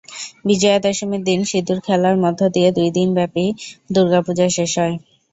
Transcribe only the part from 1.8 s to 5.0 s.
খেলার মধ্যদিয়ে দুই দিনব্যাপী দুর্গাপূজা শেষ হয়।